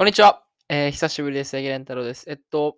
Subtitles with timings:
[0.00, 0.44] こんにちは。
[0.68, 1.56] えー久しぶりです。
[1.56, 2.24] エゲレン太郎です。
[2.30, 2.76] えっと、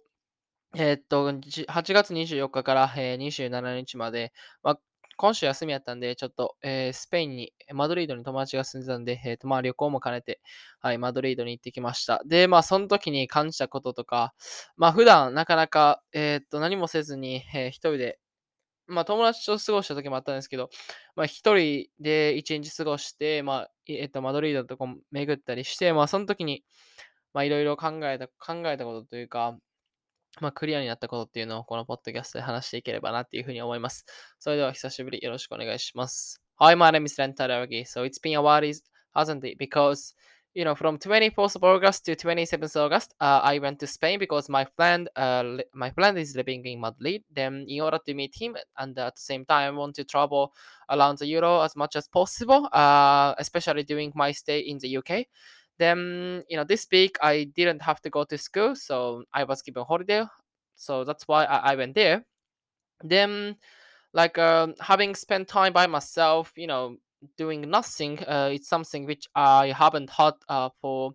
[0.75, 4.33] えっと、8月24日から、えー27日まで、
[4.63, 4.81] まあ、
[5.19, 10.41] 今週休みやったんで、ちょっと、えースペインに、マドリードに友達が住んでたんで、えっと、まあ、旅行も兼ねて、
[10.79, 12.23] はい、マドリードに行ってきました。
[12.25, 14.33] で、まあ、その時に感じたこととか、
[14.79, 18.19] まあ、普段なかなか、えっと、何もせずに、えー一人で、
[18.87, 20.69] まあ、友達と過ごした時もあったんですけど、
[21.17, 26.65] まあ、一人で一日過ごして、まあ、えっと、マドリードのとこ巡ったりして、まあ、その時に、
[27.34, 29.58] まあ、いろいろ考えた、考えたことというか、
[30.42, 34.06] まあ、クリアになったことっていうのをこのポッドキャストで話していければなっていうふうに思います。
[34.40, 36.42] それでは久しぶりよろしくお願いします。
[36.60, 37.86] Hi, my name is Ren Tadawagi.
[37.86, 38.84] So it's been a while, is-
[39.16, 39.58] hasn't it?
[39.58, 40.14] Because,
[40.54, 44.50] you know, from 24th of August to 27th August, uh, I went to Spain because
[44.50, 47.24] my friend, uh, li- my friend is living in Madrid.
[47.34, 50.54] Then, in order to meet him, and at the same time, I want to travel
[50.90, 55.28] around the Euro as much as possible, uh, especially during my stay in the UK.
[55.81, 59.63] Then, you know, this week I didn't have to go to school, so I was
[59.63, 60.25] given holiday.
[60.77, 62.25] So that's why I, I went there.
[63.03, 63.57] Then,
[64.13, 66.97] like, um, having spent time by myself, you know,
[67.39, 71.13] doing nothing, uh, it's something which I haven't had uh, for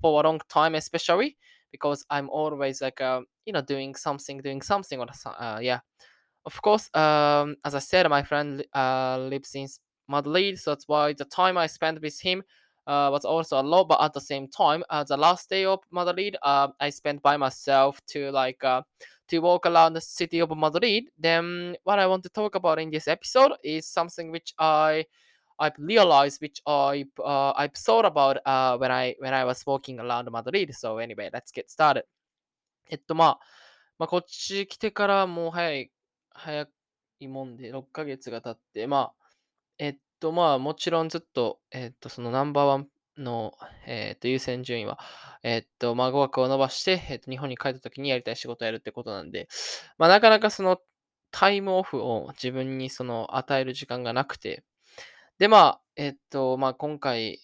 [0.00, 1.36] for a long time, especially
[1.70, 5.06] because I'm always like, uh, you know, doing something, doing something, or
[5.38, 5.80] uh, yeah.
[6.44, 9.68] Of course, um, as I said, my friend uh, lives in
[10.08, 12.42] Madrid, so that's why the time I spent with him
[12.87, 13.87] uh, was also a lot.
[13.87, 17.37] But at the same time, uh, the last day of Madrid, uh, I spent by
[17.37, 18.81] myself to like uh,
[19.29, 21.05] to walk around the city of Madrid.
[21.17, 25.05] Then, what I want to talk about in this episode is something which I
[25.59, 29.99] I've realized, which I uh, I've thought about uh, when I when I was walking
[29.99, 30.73] around Madrid.
[30.75, 32.03] So anyway, let's get started.
[32.89, 33.39] えっとまあ、
[33.99, 35.91] まあ、こっち来てからもう早い、
[36.31, 36.67] 早
[37.19, 39.27] いもんで6ヶ月が経って、まあ、
[39.77, 42.86] えっ とまあもちろんずっと、えっとそのナンバーワン
[43.18, 43.54] の、
[43.86, 45.00] えっと優先順位は、
[45.42, 49.48] えっとまあ語学を伸ばして、えっと日本に帰った時にやりたい仕事をやるってことなんで、
[49.98, 50.78] まあなかなかその
[51.32, 54.62] タイムオフを自分にその与える時間がなくて、
[55.38, 57.40] でまあ、えっとまあ今回、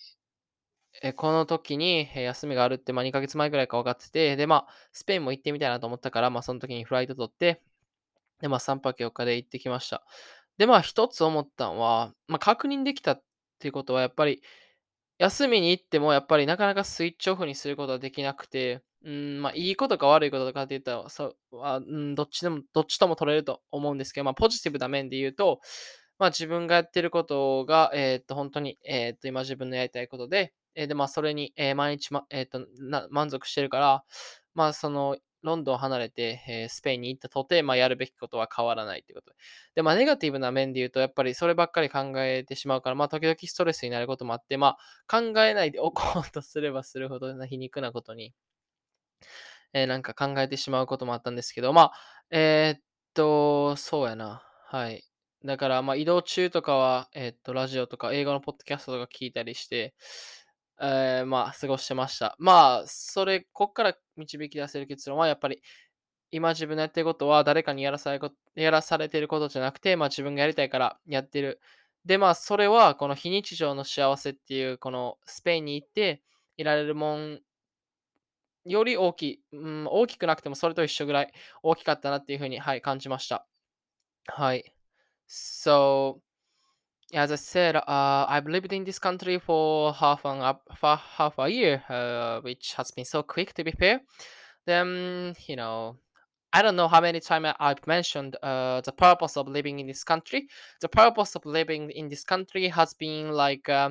[1.03, 7.63] えこの時に休みがあるって、まあ、2ヶ月前ぐらいか分かってて、で、まあ、スペインも行ってみたいなと思ったから、まあ、その時にフライト取って、
[8.41, 10.05] で、まあ、3泊4日で行ってきました。
[10.59, 13.23] で、まあ、一つ思ったのは、まあ、確認できたっ
[13.61, 14.43] ていうことは、やっぱり、
[15.19, 25.61] 休みに行っても、やっぱりなかなかスイッチオフにすることはできなくて、うん、まあ、いいことか悪いこととかって言ったら、そうは、うん、どっちでも、どっちとも取れると思うんですけど、まあ、ポジティブな面で言うと、
[26.19, 34.05] まあ、自分がやってることが、えーっと、本当に、えーっと、今自分のやりたいことで、えーで、まあ、それに、えー毎日、ま、えっと、な、満足してるから、
[34.55, 39.37] まあ、その、ロンドンを離れて、えースペインに行ったとて、まあ、やるべきことは変わらないってことで。
[39.77, 44.79] で、まあ、ネガティブな面で言うと、やっぱりそればっかり考えてしまうから、まあ、時々ストレスになることもあって、まあ、
[45.09, 48.35] 考えないでお こうとすればするほど皮肉なことに、
[49.73, 51.93] えーなんか考えてしまうこともあったんですけど、まあ、
[52.31, 52.83] えーっ
[53.15, 54.43] と、そうやな。
[54.67, 55.05] はい。
[55.45, 59.95] だから、まあ、移動中とかは、えーっと、ラジオとか英語のポッドキャストとか聞いたりして、
[60.81, 62.37] えーまあ、過ごしてました。
[62.39, 65.63] まあ、それ、こっから導き出せる結論は、やっぱり、
[66.31, 71.61] 今自分のやってることは誰かにやらされこやらされてることじゃなくて、まあ、自分がやりたいからやってる。
[72.05, 76.23] で、まあ、それは、この非日常の幸せっていう、このスペインに行って
[76.57, 77.41] いられるもん
[78.69, 83.47] より大きい、うん、大きくなくてもそれと一緒ぐらい大きかったなっていうふうに、はい、感じました。
[84.27, 84.75] はい。
[85.29, 86.19] So,
[87.13, 91.39] as I said, uh, I've lived in this country for half an up, for half
[91.39, 94.01] a year, uh, which has been so quick to be fair.
[94.67, 95.99] Then, you know,
[96.53, 100.05] I don't know how many times I've mentioned uh, the purpose of living in this
[100.05, 100.49] country.
[100.81, 103.91] The purpose of living in this country has been like, uh,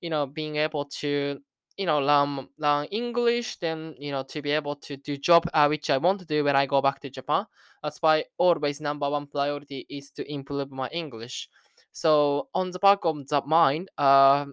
[0.00, 1.40] you know, being able to,
[1.76, 5.66] you know, learn, learn English, then, you know, to be able to do job uh,
[5.66, 7.46] which I want to do when I go back to Japan.
[7.82, 11.48] That's why always number one priority is to improve my English.
[11.94, 14.46] So on the back of that mind, uh,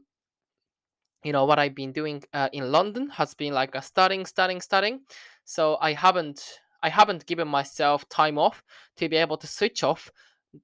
[1.24, 4.62] you know what I've been doing uh, in London has been like a studying, studying,
[4.62, 5.02] studying.
[5.44, 8.64] So I haven't I haven't given myself time off
[8.98, 10.12] to be able to switch off.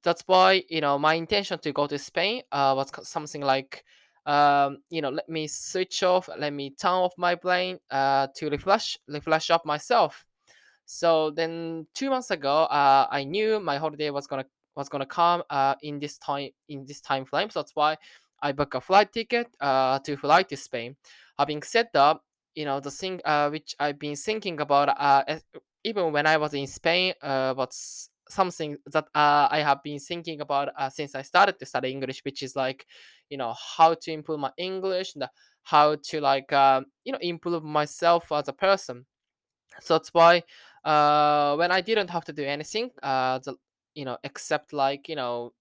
[0.03, 3.83] That's why you know my intention to go to Spain uh, was something like
[4.27, 8.49] um, you know let me switch off, let me turn off my brain uh, to
[8.51, 10.25] refresh refresh up myself.
[10.85, 14.45] So then two months ago, uh, I knew my holiday was gonna
[14.77, 17.49] was gonna come uh, in this time in this time frame.
[17.49, 17.97] So that's why
[18.41, 20.95] I booked a flight ticket uh, to fly to Spain.
[21.37, 22.17] Having said that,
[22.55, 25.23] you know the thing uh, which I've been thinking about uh,
[25.83, 30.41] even when I was in Spain uh, was something that uh, I have been thinking
[30.41, 32.85] about uh, since I started to study English, which is like
[33.29, 35.27] you know how to improve my English and
[35.63, 39.05] how to like uh, you know improve myself as a person.
[39.81, 40.43] So that's why
[40.83, 43.55] uh, when I didn't have to do anything, uh, the,
[43.97, 45.53] you know, except like you know,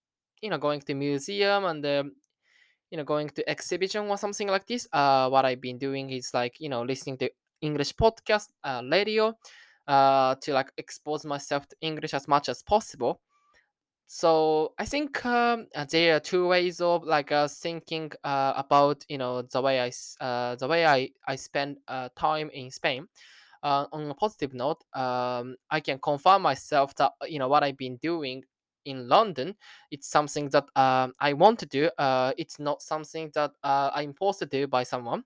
[0.43, 2.13] you know, going to museum and um,
[2.91, 4.89] you know going to exhibition or something like this.
[4.93, 7.31] Uh, what I've been doing is like you know listening to
[7.63, 9.35] English podcast, uh, radio,
[9.89, 13.21] uh, to like expose myself to English as much as possible.
[14.09, 19.05] So I think um, uh, there are two ways of like uh, thinking uh, about
[19.09, 19.93] you know the way I
[20.25, 23.09] uh, the way I I spend uh, time in Spain.
[23.67, 27.77] Uh, on a positive note, um, I can confirm myself that you know what I've
[27.77, 28.45] been doing
[28.85, 29.57] in London.
[29.91, 31.91] It's something that um, I want to do.
[31.99, 35.25] Uh, it's not something that uh, I'm forced to do by someone.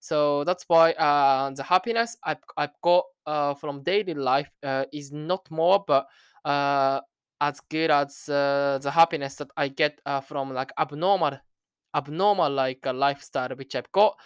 [0.00, 5.12] So that's why uh, the happiness I've, I've got uh, from daily life uh, is
[5.12, 6.06] not more, but
[6.44, 7.00] uh,
[7.40, 11.38] as good as uh, the happiness that I get uh, from like abnormal,
[11.94, 14.18] abnormal like uh, lifestyle which I've got.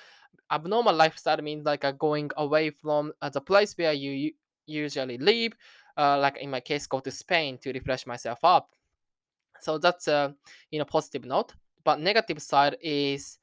[0.51, 4.33] Abnormal lifestyle means like uh, going away from uh, the place where you
[4.67, 5.53] usually live.
[5.97, 8.71] Uh, like in my case, go to Spain to refresh myself up.
[9.61, 10.31] So that's uh,
[10.73, 11.55] a positive note.
[11.85, 13.39] But negative side is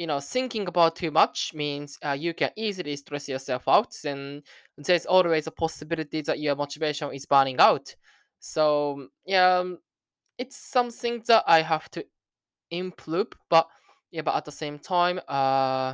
[0.00, 4.42] you know thinking about too much means uh, you can easily stress yourself out and
[4.78, 7.94] there's always a possibility that your motivation is burning out
[8.38, 9.76] so yeah um,
[10.38, 12.02] it's something that i have to
[12.70, 13.68] improve but
[14.10, 15.92] yeah but at the same time uh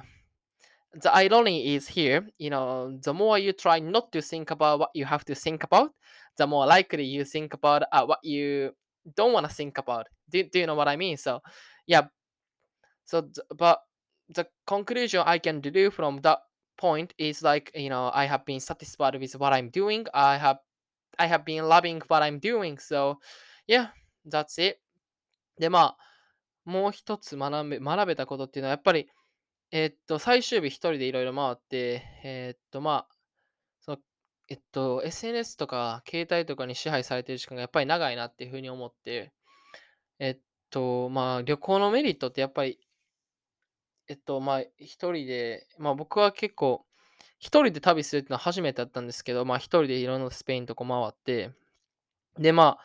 [0.96, 4.90] the irony is here you know the more you try not to think about what
[4.94, 5.92] you have to think about
[6.38, 8.72] the more likely you think about uh, what you
[9.16, 11.42] don't want to think about do, do you know what i mean so
[11.88, 12.02] yeah
[13.12, 13.82] so, th- but
[14.30, 16.40] the conclusion I can do from that
[16.78, 20.06] point is like, you know, I have been satisfied with what I'm doing.
[20.14, 20.60] I have
[21.20, 22.80] I have been loving what I'm doing.
[22.80, 23.20] So,
[23.68, 23.88] yeah,
[24.26, 24.80] that's it.
[25.60, 25.98] で、まあ、
[26.64, 29.10] もう一つ学べ学べたことっていうのは、やっぱり、
[29.73, 33.15] えっと、最終日一人でいろいろ回って、えっと、まあ、
[33.81, 33.99] その、
[34.49, 39.33] えっと、SNS とか携帯とかに支配されてる時間がやっぱり長いなっていうふうに思って、
[40.19, 40.39] えっ
[40.71, 42.79] と、まあ、旅行のメリットってやっぱり
[44.09, 46.87] えっと、まあ、一人で、まあ、僕は結構、
[47.39, 51.53] 一人で旅するっていうのは初めてだったんですけど、まあ、一人でいろんなスペインとこ回って、
[52.39, 52.81] で、まあ、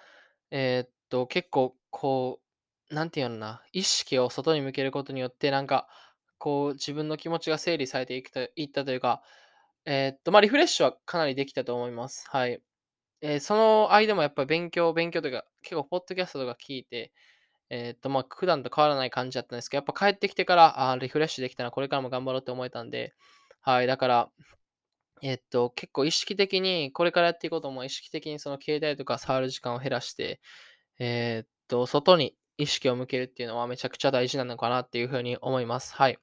[0.51, 2.41] えーっと、結構、こ
[2.89, 5.87] う、なんていうのかな、意識を外に向けることによって、なんか、
[6.41, 9.21] こう、自分の気持ちが整理されていくといったというか、
[9.85, 12.25] えーっと、まあ、リフレッシュはかなりできたと思います。
[12.29, 12.59] はい。
[13.21, 17.11] えーその間もやっぱり勉強、勉強というか、結構、ポッドキャストとか聞いて、
[17.69, 23.13] えっと、まあ、普段と変わらない感じだったんですけど、やっぱ帰ってきてから、あリフレッシュできたらこれからも頑張ろうって思えたんで、
[23.61, 24.29] はい、だから、
[25.21, 30.41] えっと、結構意識的に、これからやっていこうと思う意識的にその携帯とか触る時間を減らして、
[30.97, 35.94] えっと、外に意識を向けるっていうのはめちゃくちゃ大事なのかなっていうふうに思います。
[35.94, 36.18] はい。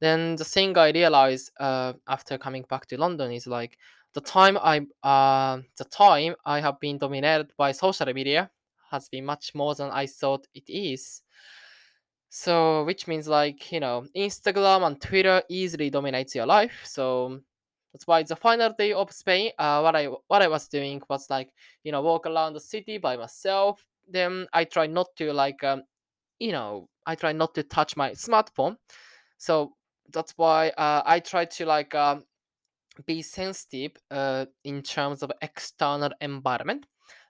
[0.00, 3.76] Then the thing I realized uh, after coming back to London is like
[4.14, 8.50] the time I uh, the time I have been dominated by social media
[8.90, 11.22] has been much more than I thought it is.
[12.30, 16.80] So, which means like, you know, Instagram and Twitter easily dominates your life.
[16.84, 17.40] So
[17.92, 21.30] that's why the final day of Spain, uh, what I what I was doing was
[21.30, 21.50] like,
[21.84, 23.84] you know, walk around the city by myself.
[24.07, 25.83] then I try not to like, um,
[26.39, 28.77] you know, I try not to touch my smartphone.
[29.37, 29.73] So
[30.11, 32.23] that's why uh, I try to like um,
[33.05, 36.85] be sensitive uh, in terms of external environment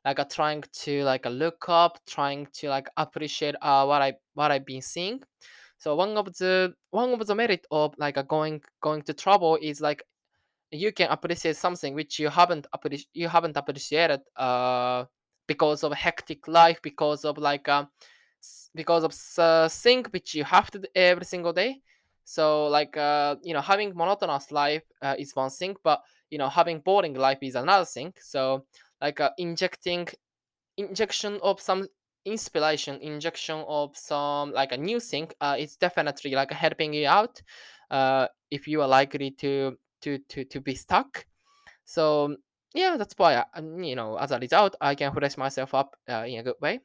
[0.06, 4.52] like uh, trying to like look up trying to like appreciate uh, what i what
[4.52, 5.22] i've been seeing
[5.78, 9.58] so one of the one of the merit of like uh, going going to travel
[9.62, 10.04] is like
[10.72, 15.06] you can appreciate something which you haven't appreci- you haven't appreciated uh
[15.54, 17.68] because of hectic life because of like
[18.42, 21.82] s- because of uh, thing which you have to do every single day.
[22.26, 26.00] So like uh you know having monotonous life uh, is one thing but
[26.32, 28.14] you know having boring life is another thing.
[28.20, 28.66] So
[29.02, 30.08] like uh, injecting
[30.78, 31.88] injection of some
[32.26, 37.42] inspiration injection of some like a new thing uh, it's definitely like helping you out
[37.92, 41.26] uh, if you are likely to to to to be stuck.
[41.86, 42.38] So
[42.74, 46.26] yeah that's why I, you know as a result i can fresh myself up uh,
[46.28, 46.82] in a good way.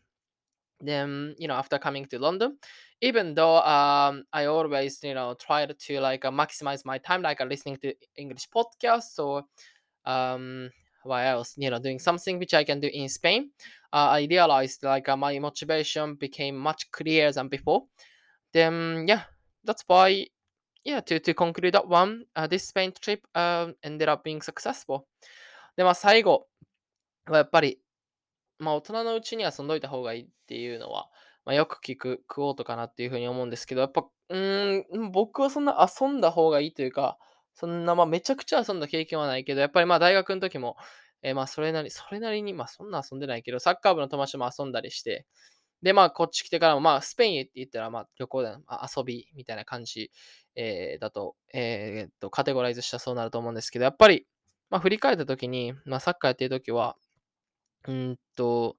[0.80, 2.58] Then you know after coming to london
[3.00, 7.40] even though um i always you know tried to like uh, maximize my time like
[7.40, 9.44] uh, listening to english podcasts or
[10.04, 10.70] um
[11.04, 13.50] what else you know doing something which i can do in spain
[13.92, 17.84] uh, i realized like uh, my motivation became much clearer than before.
[18.52, 19.22] Then yeah
[19.64, 20.26] that's why
[20.84, 25.06] yeah to, to conclude that one uh, this spain trip ended up being successful
[25.78, 26.48] でまあ最後
[27.26, 27.80] はやっぱり
[28.58, 31.08] まあ、大人のうちに遊んどいた方がいいっていうのは、
[31.44, 37.18] まあ、よく聞くクォートかなっていうふうに思うんですけど、やっぱ、うーん、僕はそんな遊んだ方がいいというか、
[37.54, 40.76] そんな、まあ、めちゃくちゃ遊んだ経験はないけど、やっぱりまあ大学の時も、
[41.22, 45.26] えーまあそれなり、それなりに、まあそんな遊んでないけど、サッカー部の友達も遊んだりして、
[45.82, 48.50] で、まあこっち来てからも、まあスペインへって言ったら、まあ旅行で、
[48.96, 50.10] 遊びみたいな感じ、
[50.56, 54.26] えーだと、えーっと、カテゴライズしたそうなると思うんですけど、やっぱり、
[54.70, 56.96] まあ振り返った時に、まあサッカーやってる時は、
[57.88, 58.76] うんと、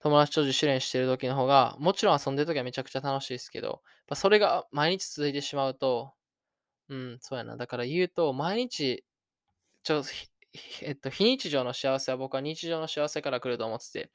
[0.00, 6.14] 友達と自主練してる時の方が、もちろん遊んでる時はめちゃくちゃ楽しいですけど、やっぱそれが毎日続いてしまうと、
[6.88, 7.56] うん、そうやな。
[7.56, 9.04] だから言うと、毎日、
[9.84, 14.10] ちょ、ひひえっと、非日常の幸せは僕は日常の幸せから来ると思ってて、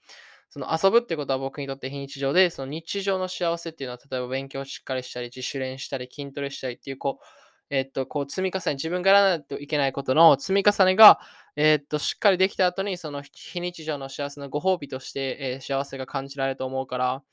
[0.50, 7.26] その遊ぶってことは僕にとって非日常で、その日常の幸せっていうのは、例えば勉強しっかりしたり、自主練したり、筋トレしたりっていう、こう、
[7.70, 11.20] えっと、こう積み重ね、自分がやらないといけないことの積み重ねが、
[11.56, 17.24] えっと、しっかりできた後に、その非日常の幸せのご褒美として、えー幸せが感じられると思うから、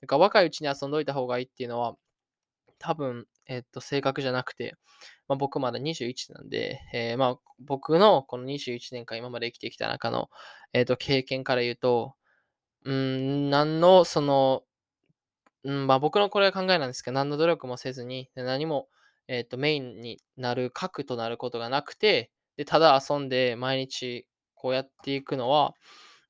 [0.00, 1.96] なんか若いうちに遊んどいた方がいいっていうのは、
[2.78, 4.76] 多分、えっと、正確じゃなくて、
[5.28, 10.28] まあ、僕まだ21なんで、えーまあ、僕のこの21年間今まで生きてきた中の、
[10.72, 12.14] えっと、経験から言うと、
[12.84, 14.62] うん、何の、その、
[15.64, 18.88] うん、まあ、僕のこれは考えなんですけど、何の努力もせずに、何も、
[19.28, 25.74] えっと、メインになる、核となることがなくて、で、ただ遊んで毎日こうやっていくのは、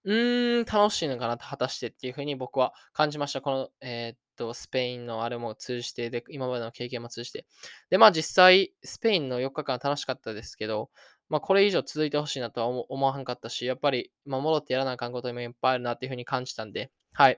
[0.04, 3.40] うーん、楽しいのかなと、果たしてっていうふうに僕は感じました。
[3.40, 7.46] この、えーっと、スペインのあれも通じて、で、今までの経験も通じて。
[7.90, 10.90] で、まあ実際、スペインの4日間楽しかったですけど、
[11.30, 17.32] まあこれ以上続いてほしいなとは思わなかったし、やっぱり、まあ戻ってやらなあかんこともいっぱいあるなっていうふうに感じたんで、はい。
[17.34, 17.36] っ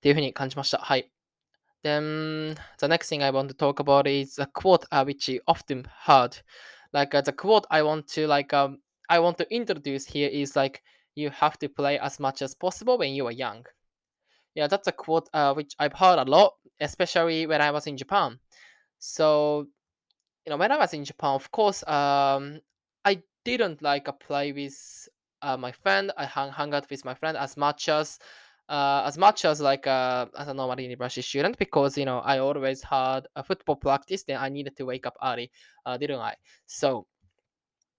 [0.00, 0.78] ていうふうに感じました。
[0.78, 1.13] はい。
[1.84, 5.86] Then the next thing I want to talk about is a quote uh, which you often
[6.04, 6.36] heard.
[6.94, 8.78] Like uh, the quote I want to like um
[9.10, 10.82] I want to introduce here is like
[11.14, 13.66] you have to play as much as possible when you are young.
[14.54, 17.96] Yeah, that's a quote uh, which I've heard a lot, especially when I was in
[17.98, 18.38] Japan.
[18.98, 19.66] So
[20.46, 22.60] you know, when I was in Japan, of course, um,
[23.04, 25.08] I didn't like play with
[25.42, 26.12] uh, my friend.
[26.16, 28.18] I hung, hung out with my friend as much as
[28.68, 32.38] uh, as much as like uh, as a normal university student because you know I
[32.38, 34.24] always had a football practice.
[34.24, 35.50] Then I needed to wake up early,
[35.84, 36.34] uh, didn't I?
[36.66, 37.06] So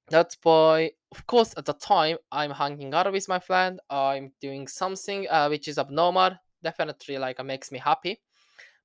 [0.10, 3.80] that's why, of course, at the time I'm hanging out with my friend.
[3.90, 6.32] I'm doing something uh, which is abnormal.
[6.64, 8.22] Definitely, like makes me happy.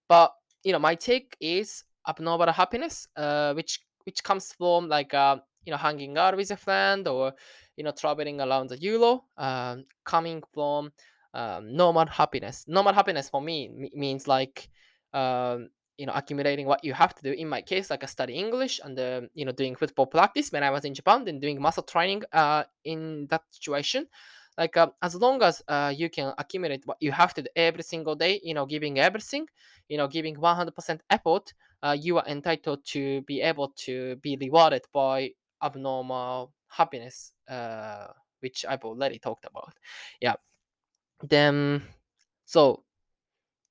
[0.08, 0.32] But
[0.62, 5.70] you know, my take is abnormal happiness, uh, which which comes from like uh, you
[5.70, 7.32] know hanging out with a friend or
[7.76, 10.90] you know traveling around the Euro, um, coming from
[11.34, 12.64] um, normal happiness.
[12.66, 14.68] Normal happiness for me me- means like
[15.12, 17.32] um, you know accumulating what you have to do.
[17.32, 20.62] In my case, like I study English and uh, you know doing football practice when
[20.62, 24.06] I was in Japan, then doing muscle training uh, in that situation
[24.58, 27.82] like uh, as long as uh, you can accumulate what you have to do every
[27.82, 29.46] single day you know giving everything
[29.88, 34.82] you know giving 100% effort uh, you are entitled to be able to be rewarded
[34.92, 35.30] by
[35.62, 38.08] abnormal happiness uh,
[38.40, 39.74] which i've already talked about
[40.20, 40.34] yeah
[41.28, 41.82] then
[42.44, 42.82] so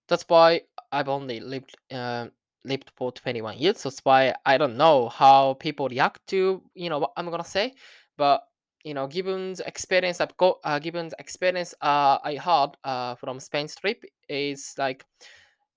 [0.08, 2.28] that's why i've only lived uh,
[2.66, 3.80] lived for 21 years.
[3.80, 7.44] So that's why i don't know how people react to you know what i'm gonna
[7.44, 7.74] say.
[8.18, 8.44] But
[8.84, 13.16] you know given the experience i've got uh, given the experience uh, i had uh,
[13.16, 15.06] from spain's trip is like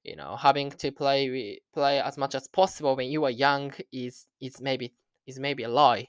[0.04, 4.26] you know having to play play as much as possible when you are young is
[4.40, 4.94] is maybe
[5.26, 6.08] is maybe a lie.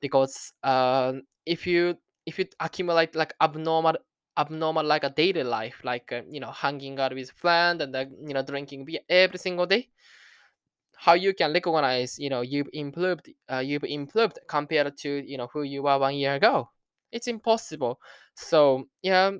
[0.00, 1.96] Because um if you
[2.26, 3.94] if you accumulate like abnormal
[4.38, 8.04] abnormal like a daily life like uh, you know hanging out with friends and uh,
[8.26, 9.88] you know drinking beer every single day.
[10.96, 15.48] How you can recognize you know you've improved uh, you've improved compared to you know
[15.52, 16.70] who you were one year ago.
[17.12, 18.00] It's impossible.
[18.34, 19.32] So yeah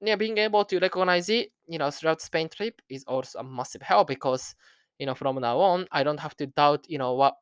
[0.00, 3.82] yeah, being able to recognize it, you know, throughout Spain trip is also a massive
[3.82, 4.54] help because,
[4.98, 7.34] you know, from now on, I don't have to doubt, you know, what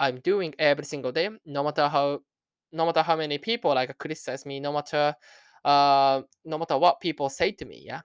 [0.00, 2.20] I'm doing every single day, no matter how,
[2.72, 5.14] no matter how many people like criticize me, no matter,
[5.64, 8.02] uh, no matter what people say to me, yeah.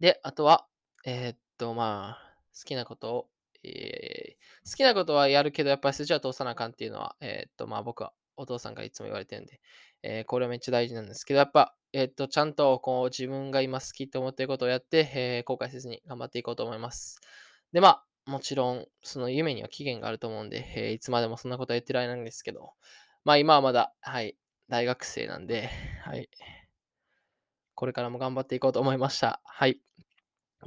[0.00, 0.66] で、あとは、
[1.04, 3.28] えーっと、まあ、好きなことを、
[3.62, 9.60] えー好きなことはやるけど、やっぱり筋は通さなあかんっていうのは、えーっと、まあ僕はお父さんがいつも言われてるんで、
[10.02, 17.20] えーこれはめっちゃ大事なんですけど、やっぱ、えっと、ちゃんとこう自分が今好きと思っていることをやって、え後悔せずに頑張っていこうと思います。
[17.72, 17.88] で、ま
[18.26, 22.72] あ、もちろん、その夢には期限があると思うんで、えいつまでもそんなことは言ってられないんですけど、
[23.24, 24.36] まあ今はまだ、はい、
[24.67, 25.69] 大学生なんで、
[26.03, 26.29] はい、
[27.75, 29.41] これからも頑張っていこうと思いました。
[29.45, 29.79] はい。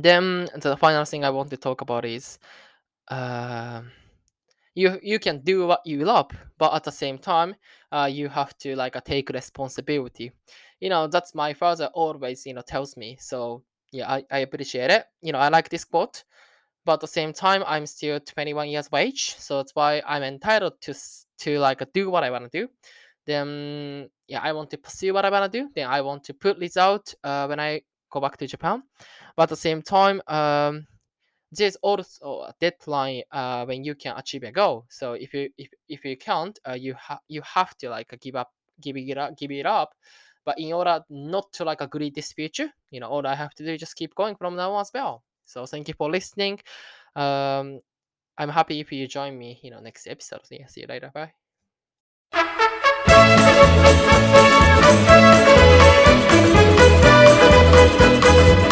[0.01, 2.41] Then the final thing I want to talk about is
[3.11, 3.83] uh,
[4.75, 7.57] you you can do what you love, but at the same time,
[7.91, 10.33] uh, you have to like uh, take responsibility.
[10.81, 13.19] You know that's my father always you know tells me.
[13.21, 15.05] So yeah, I, I appreciate it.
[15.21, 16.25] You know, I like this quote,
[16.87, 20.23] but at the same time, I'm still 21 years of age, so that's why I'm
[20.23, 20.95] entitled to
[21.41, 22.69] to like do what I want to do.
[23.28, 25.70] Then yeah, I want to pursue what I want to do.
[25.76, 28.84] Then I want to put this out uh, when I go back to Japan.
[29.36, 30.88] But at the same time, um,
[31.52, 34.86] there's also a deadline uh, when you can achieve a goal.
[34.90, 38.36] So if you if, if you can't, uh, you have you have to like give
[38.36, 39.94] up, give it up, give it up.
[40.46, 43.66] But in order not to like agree this future, you know, all I have to
[43.66, 45.24] do is just keep going from now on as well.
[45.44, 46.60] So thank you for listening.
[47.16, 47.82] Um,
[48.38, 50.42] I'm happy if you join me, you know, next episode.
[50.50, 51.12] Yeah, see you later.
[51.14, 51.47] Bye.
[54.00, 54.32] Thank
[58.62, 58.67] you.